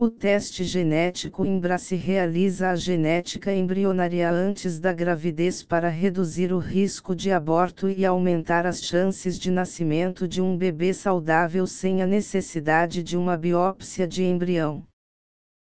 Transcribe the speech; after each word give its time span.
O 0.00 0.08
teste 0.08 0.62
genético 0.62 1.44
Embrace 1.44 1.96
realiza 1.96 2.70
a 2.70 2.76
genética 2.76 3.52
embrionária 3.52 4.30
antes 4.30 4.78
da 4.78 4.92
gravidez 4.92 5.64
para 5.64 5.88
reduzir 5.88 6.52
o 6.52 6.58
risco 6.60 7.16
de 7.16 7.32
aborto 7.32 7.88
e 7.88 8.06
aumentar 8.06 8.64
as 8.64 8.80
chances 8.80 9.36
de 9.36 9.50
nascimento 9.50 10.28
de 10.28 10.40
um 10.40 10.56
bebê 10.56 10.94
saudável 10.94 11.66
sem 11.66 12.00
a 12.00 12.06
necessidade 12.06 13.02
de 13.02 13.16
uma 13.16 13.36
biópsia 13.36 14.06
de 14.06 14.22
embrião. 14.22 14.86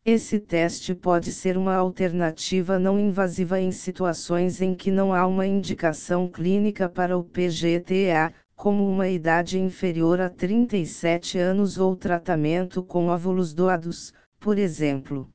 Esse 0.06 0.41
teste 0.41 0.95
pode 0.95 1.31
ser 1.31 1.59
uma 1.59 1.75
alternativa 1.75 2.79
não 2.79 2.99
invasiva 2.99 3.61
em 3.61 3.72
situações 3.72 4.63
em 4.63 4.75
que 4.75 4.91
não 4.91 5.13
há 5.13 5.27
uma 5.27 5.47
indicação 5.47 6.29
clínica 6.29 6.88
para 6.88 7.19
o 7.19 7.22
PGTA, 7.22 8.33
como 8.56 8.88
uma 8.88 9.08
idade 9.08 9.58
inferior 9.58 10.21
a 10.21 10.30
37 10.30 11.38
anos 11.38 11.78
ou 11.78 11.96
tratamento 11.96 12.82
com 12.82 13.08
óvulos 13.08 13.53
doados, 13.53 14.12
por 14.38 14.58
exemplo. 14.58 15.28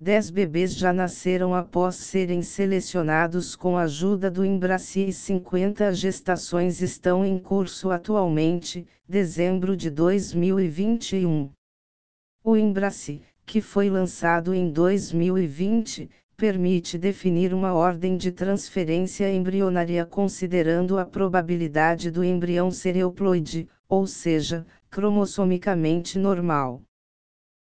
10 0.00 0.30
bebês 0.30 0.74
já 0.74 0.92
nasceram 0.92 1.54
após 1.54 1.94
serem 1.94 2.42
selecionados 2.42 3.54
com 3.54 3.76
a 3.76 3.82
ajuda 3.82 4.28
do 4.28 4.44
Embrace 4.44 5.06
e 5.06 5.12
50 5.12 5.94
gestações 5.94 6.82
estão 6.82 7.24
em 7.24 7.38
curso 7.38 7.90
atualmente, 7.90 8.84
dezembro 9.08 9.76
de 9.76 9.90
2021. 9.90 11.50
O 12.42 12.56
Embrace, 12.56 13.22
que 13.46 13.60
foi 13.60 13.88
lançado 13.88 14.52
em 14.52 14.72
2020, 14.72 16.10
permite 16.42 16.98
definir 16.98 17.54
uma 17.54 17.72
ordem 17.72 18.16
de 18.16 18.32
transferência 18.32 19.32
embrionária 19.32 20.04
considerando 20.04 20.98
a 20.98 21.06
probabilidade 21.06 22.10
do 22.10 22.24
embrião 22.24 22.68
ser 22.68 22.96
euploide, 22.96 23.68
ou 23.88 24.08
seja, 24.08 24.66
cromossomicamente 24.90 26.18
normal. 26.18 26.82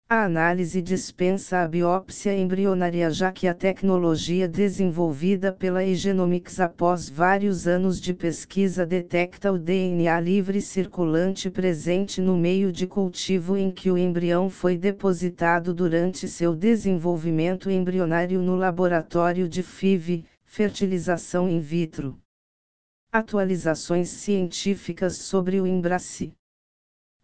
A 0.08 0.22
análise 0.22 0.80
dispensa 0.80 1.64
a 1.64 1.66
biópsia 1.66 2.32
embrionária 2.32 3.10
já 3.10 3.32
que 3.32 3.48
a 3.48 3.52
tecnologia 3.52 4.46
desenvolvida 4.46 5.52
pela 5.52 5.82
Egenomics 5.82 6.60
após 6.60 7.08
vários 7.10 7.66
anos 7.66 8.00
de 8.00 8.14
pesquisa 8.14 8.86
detecta 8.86 9.50
o 9.50 9.58
DNA 9.58 10.20
livre 10.20 10.60
circulante 10.60 11.50
presente 11.50 12.20
no 12.20 12.36
meio 12.36 12.70
de 12.70 12.86
cultivo 12.86 13.56
em 13.56 13.68
que 13.68 13.90
o 13.90 13.98
embrião 13.98 14.48
foi 14.48 14.78
depositado 14.78 15.74
durante 15.74 16.28
seu 16.28 16.54
desenvolvimento 16.54 17.68
embrionário 17.68 18.40
no 18.40 18.54
laboratório 18.54 19.48
de 19.48 19.64
FIV, 19.64 20.24
fertilização 20.44 21.48
in 21.48 21.58
vitro. 21.58 22.16
Atualizações 23.10 24.10
científicas 24.10 25.16
sobre 25.16 25.60
o 25.60 25.66
Embrace 25.66 26.32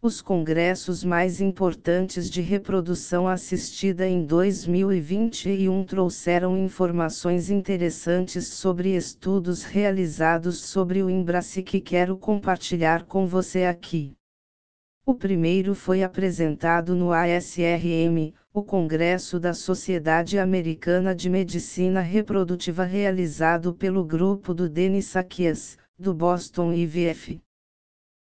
os 0.03 0.21
congressos 0.21 1.01
mais 1.01 1.39
importantes 1.39 2.29
de 2.29 2.41
reprodução 2.41 3.25
assistida 3.25 4.05
em 4.05 4.25
2021 4.25 5.85
trouxeram 5.85 6.57
informações 6.57 7.49
interessantes 7.49 8.49
sobre 8.49 8.97
estudos 8.97 9.63
realizados 9.63 10.59
sobre 10.59 11.01
o 11.01 11.09
Embrace 11.09 11.63
que 11.63 11.79
quero 11.79 12.17
compartilhar 12.17 13.05
com 13.05 13.25
você 13.25 13.63
aqui. 13.63 14.11
O 15.05 15.15
primeiro 15.15 15.73
foi 15.73 16.03
apresentado 16.03 16.93
no 16.93 17.13
ASRM, 17.13 18.33
o 18.53 18.61
Congresso 18.61 19.39
da 19.39 19.53
Sociedade 19.53 20.37
Americana 20.37 21.15
de 21.15 21.29
Medicina 21.29 22.01
Reprodutiva 22.01 22.83
realizado 22.83 23.73
pelo 23.73 24.03
grupo 24.03 24.53
do 24.53 24.67
Denis 24.67 25.05
Sakias, 25.05 25.77
do 25.97 26.13
Boston 26.13 26.73
IVF. 26.73 27.39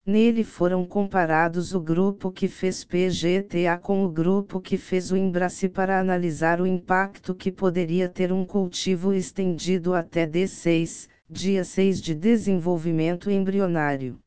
Nele 0.08 0.46
foram 0.46 0.86
comparados 0.86 1.76
o 1.76 1.82
grupo 1.82 2.32
que 2.32 2.48
fez 2.48 2.82
PGTA 2.86 3.78
com 3.78 4.06
o 4.06 4.10
grupo 4.10 4.62
que 4.62 4.78
fez 4.78 5.12
o 5.12 5.18
Embrace 5.18 5.68
para 5.68 6.00
analisar 6.00 6.62
o 6.62 6.66
impacto 6.66 7.36
que 7.36 7.52
poderia 7.52 8.08
ter 8.08 8.32
um 8.32 8.46
cultivo 8.46 9.14
estendido 9.14 9.94
até 9.94 10.26
D6, 10.26 11.10
dia 11.30 11.66
6 11.66 12.02
de 12.02 12.16
desenvolvimento 12.16 13.30
embrionário. 13.30 14.18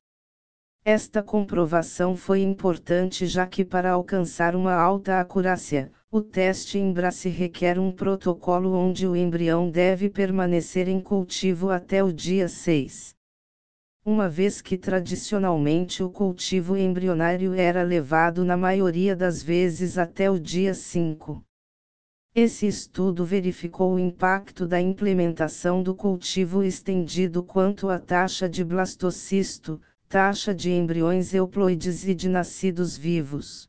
Esta 0.84 1.22
comprovação 1.22 2.14
foi 2.14 2.42
importante 2.42 3.26
já 3.26 3.46
que 3.46 3.64
para 3.64 3.92
alcançar 3.92 4.54
uma 4.54 4.74
alta 4.74 5.18
acurácia, 5.18 5.90
o 6.10 6.20
teste 6.20 6.78
Embrace 6.78 7.30
requer 7.30 7.78
um 7.78 7.90
protocolo 7.90 8.74
onde 8.74 9.06
o 9.06 9.16
embrião 9.16 9.70
deve 9.70 10.10
permanecer 10.10 10.88
em 10.88 11.00
cultivo 11.00 11.70
até 11.70 12.04
o 12.04 12.12
dia 12.12 12.48
6 12.48 13.18
uma 14.10 14.28
vez 14.28 14.60
que 14.60 14.76
tradicionalmente 14.76 16.02
o 16.02 16.10
cultivo 16.10 16.76
embrionário 16.76 17.54
era 17.54 17.84
levado 17.84 18.44
na 18.44 18.56
maioria 18.56 19.14
das 19.14 19.40
vezes 19.40 19.96
até 19.96 20.28
o 20.28 20.36
dia 20.36 20.74
5. 20.74 21.40
Esse 22.34 22.66
estudo 22.66 23.24
verificou 23.24 23.94
o 23.94 24.00
impacto 24.00 24.66
da 24.66 24.80
implementação 24.80 25.80
do 25.80 25.94
cultivo 25.94 26.64
estendido 26.64 27.44
quanto 27.44 27.88
à 27.88 28.00
taxa 28.00 28.48
de 28.48 28.64
blastocisto, 28.64 29.80
taxa 30.08 30.52
de 30.52 30.72
embriões 30.72 31.32
euploides 31.32 32.04
e 32.04 32.12
de 32.12 32.28
nascidos 32.28 32.96
vivos. 32.96 33.68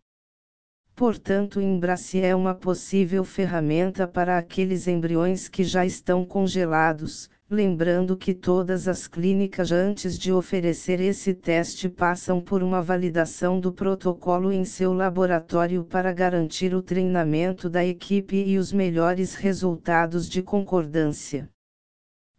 Portanto, 0.93 1.59
o 1.59 1.61
Embrace 1.61 2.19
é 2.19 2.35
uma 2.35 2.53
possível 2.53 3.23
ferramenta 3.23 4.05
para 4.05 4.37
aqueles 4.37 4.89
embriões 4.89 5.47
que 5.47 5.63
já 5.63 5.85
estão 5.85 6.25
congelados, 6.25 7.29
lembrando 7.51 8.15
que 8.15 8.31
todas 8.31 8.87
as 8.87 9.07
clínicas 9.07 9.71
antes 9.71 10.19
de 10.19 10.31
oferecer 10.31 11.01
esse 11.01 11.33
teste 11.33 11.89
passam 11.89 12.39
por 12.39 12.61
uma 12.61 12.79
validação 12.79 13.59
do 13.59 13.73
protocolo 13.73 14.51
em 14.51 14.63
seu 14.63 14.93
laboratório 14.93 15.83
para 15.83 16.13
garantir 16.13 16.75
o 16.75 16.81
treinamento 16.81 17.67
da 17.67 17.83
equipe 17.83 18.35
e 18.35 18.59
os 18.59 18.71
melhores 18.71 19.33
resultados 19.33 20.29
de 20.29 20.43
concordância. 20.43 21.49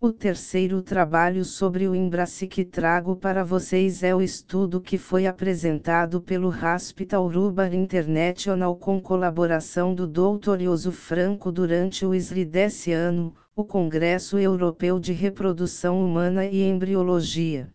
O 0.00 0.12
terceiro 0.12 0.80
trabalho 0.80 1.44
sobre 1.44 1.86
o 1.86 1.94
Embrace 1.94 2.46
que 2.46 2.64
trago 2.64 3.16
para 3.16 3.44
vocês 3.44 4.02
é 4.02 4.14
o 4.14 4.22
estudo 4.22 4.80
que 4.80 4.96
foi 4.96 5.26
apresentado 5.26 6.22
pelo 6.22 6.48
Hospital 6.48 7.28
Rubar 7.28 7.74
International 7.74 8.74
com 8.76 8.98
colaboração 8.98 9.94
do 9.94 10.06
Dr. 10.06 10.62
Ioso 10.62 10.90
Franco 10.90 11.52
durante 11.52 12.06
o 12.06 12.14
ISRI 12.14 12.46
desse 12.46 12.92
ano, 12.92 13.34
o 13.60 13.64
Congresso 13.64 14.38
Europeu 14.38 14.98
de 14.98 15.12
Reprodução 15.12 16.02
Humana 16.02 16.46
e 16.46 16.62
Embriologia. 16.62 17.68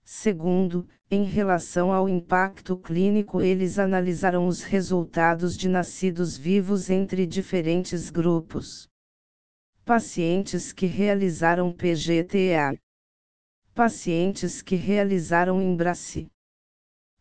Segundo, 0.04 0.86
em 1.10 1.24
relação 1.24 1.90
ao 1.90 2.06
impacto 2.06 2.76
clínico, 2.76 3.40
eles 3.40 3.78
analisaram 3.78 4.46
os 4.46 4.62
resultados 4.62 5.56
de 5.56 5.66
nascidos 5.66 6.36
vivos 6.36 6.90
entre 6.90 7.26
diferentes 7.26 8.10
grupos. 8.10 8.86
Pacientes 9.82 10.72
que 10.72 10.84
realizaram 10.84 11.72
PGTA. 11.72 12.78
Pacientes 13.74 14.60
que 14.60 14.76
realizaram 14.76 15.60
Embrace. 15.60 16.28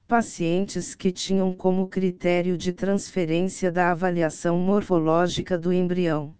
Pacientes 0.06 0.94
que 0.94 1.12
tinham 1.12 1.54
como 1.54 1.88
critério 1.88 2.58
de 2.58 2.74
transferência 2.74 3.72
da 3.72 3.92
avaliação 3.92 4.60
morfológica 4.60 5.58
do 5.58 5.72
embrião. 5.72 6.36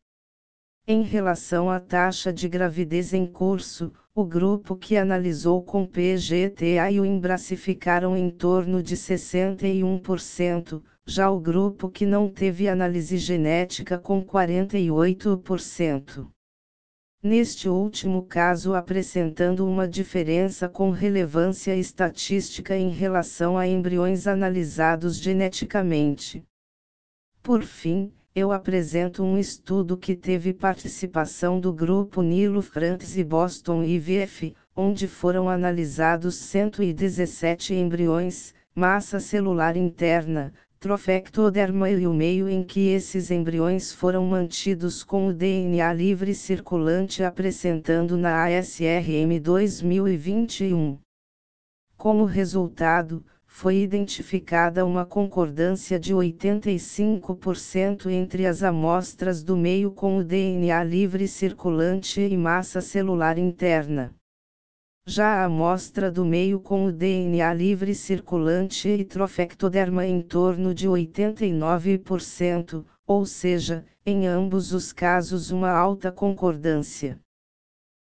Em 0.93 1.03
relação 1.03 1.71
à 1.71 1.79
taxa 1.79 2.33
de 2.33 2.49
gravidez 2.49 3.15
em 3.15 3.25
curso, 3.25 3.93
o 4.13 4.25
grupo 4.25 4.75
que 4.75 4.97
analisou 4.97 5.63
com 5.63 5.87
PGTA 5.87 6.91
e 6.91 6.99
o 6.99 7.05
Embrace 7.05 7.57
ficaram 7.57 8.17
em 8.17 8.29
torno 8.29 8.83
de 8.83 8.97
61%, 8.97 10.83
já 11.07 11.31
o 11.31 11.39
grupo 11.39 11.89
que 11.89 12.05
não 12.05 12.29
teve 12.29 12.69
análise 12.69 13.19
genética 13.19 14.01
com 14.01 14.21
48%. 14.21 16.27
Neste 17.23 17.69
último 17.69 18.25
caso, 18.25 18.75
apresentando 18.75 19.65
uma 19.65 19.87
diferença 19.87 20.69
com 20.69 20.91
relevância 20.91 21.77
estatística 21.77 22.77
em 22.77 22.91
relação 22.91 23.57
a 23.57 23.65
embriões 23.65 24.27
analisados 24.27 25.19
geneticamente. 25.19 26.43
Por 27.41 27.63
fim, 27.63 28.13
eu 28.35 28.53
apresento 28.53 29.25
um 29.25 29.37
estudo 29.37 29.97
que 29.97 30.15
teve 30.15 30.55
participação 30.55 31.59
do 31.59 31.73
grupo 31.73 32.23
Nilo 32.23 32.63
Franks 32.63 33.17
e 33.17 33.25
Boston 33.25 33.83
IVF, 33.83 34.55
onde 34.75 35.09
foram 35.09 35.49
analisados 35.49 36.37
117 36.37 37.75
embriões, 37.75 38.55
massa 38.73 39.19
celular 39.19 39.77
interna, 39.77 40.53
trofectoderma 40.79 41.91
e 41.91 42.07
o 42.07 42.15
meio 42.15 42.49
em 42.49 42.63
que 42.63 42.89
esses 42.89 43.33
embriões 43.33 43.93
foram 43.93 44.25
mantidos 44.25 45.03
com 45.03 45.27
o 45.27 45.35
DNA 45.35 45.93
livre 45.93 46.33
circulante 46.33 47.25
apresentando 47.25 48.17
na 48.17 48.45
ASRM 48.45 49.41
2021. 49.43 50.99
Como 51.97 52.25
resultado, 52.25 53.25
foi 53.53 53.83
identificada 53.83 54.87
uma 54.87 55.05
concordância 55.05 55.99
de 55.99 56.15
85% 56.15 58.07
entre 58.07 58.47
as 58.47 58.63
amostras 58.63 59.43
do 59.43 59.57
meio 59.57 59.91
com 59.91 60.17
o 60.19 60.25
DNA 60.25 60.83
livre 60.85 61.27
circulante 61.29 62.21
e 62.23 62.37
massa 62.39 62.81
celular 62.81 63.37
interna. 63.37 64.15
Já 65.05 65.43
a 65.43 65.45
amostra 65.45 66.11
do 66.11 66.25
meio 66.25 66.59
com 66.61 66.87
o 66.87 66.93
DNA 66.93 67.53
livre 67.53 67.95
circulante 67.95 68.89
e 68.89 69.05
trofectoderma 69.05 70.07
em 70.07 70.23
torno 70.23 70.73
de 70.73 70.89
89%, 70.89 72.83
ou 73.07 73.27
seja, 73.27 73.85
em 74.07 74.27
ambos 74.27 74.73
os 74.73 74.91
casos 74.93 75.51
uma 75.51 75.71
alta 75.71 76.11
concordância. 76.11 77.21